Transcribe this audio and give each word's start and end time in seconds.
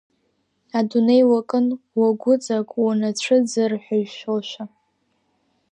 Адунеи 0.77 1.23
уакын 1.29 1.67
уагәыҵак 1.99 2.69
унацәыӡыр 2.85 3.71
ҳәа 3.83 3.97
ишәошәа. 4.03 4.63